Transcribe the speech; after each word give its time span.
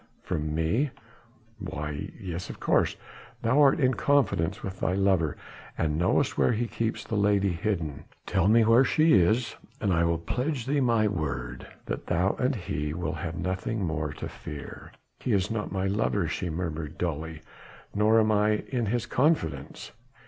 "From 0.23 0.55
me?" 0.55 0.89
"Why 1.59 2.09
yes! 2.19 2.49
of 2.49 2.59
course! 2.59 2.95
Thou 3.43 3.61
art 3.61 3.79
in 3.79 3.91
the 3.91 3.97
confidence 3.97 4.57
of 4.63 4.79
thy 4.79 4.93
lover, 4.95 5.37
and 5.77 5.99
knowest 5.99 6.39
where 6.39 6.53
he 6.53 6.65
keeps 6.67 7.03
the 7.03 7.13
lady 7.13 7.51
hidden. 7.51 8.05
Tell 8.25 8.47
me 8.47 8.63
where 8.65 8.83
she 8.83 9.13
is, 9.13 9.57
and 9.79 9.93
I 9.93 10.03
will 10.05 10.17
pledge 10.17 10.65
thee 10.65 10.79
my 10.81 11.07
word 11.07 11.67
that 11.85 12.07
thou 12.07 12.35
and 12.39 12.55
he 12.55 12.95
will 12.95 13.13
have 13.13 13.35
nothing 13.37 13.85
more 13.85 14.11
to 14.13 14.27
fear." 14.27 14.91
"He 15.19 15.33
is 15.33 15.51
not 15.51 15.71
my 15.71 15.85
lover," 15.85 16.27
she 16.27 16.49
murmured 16.49 16.97
dully, 16.97 17.43
"nor 17.93 18.19
am 18.19 18.31
I 18.31 18.63
in 18.69 18.87
his 18.87 19.05
confidence." 19.05 19.91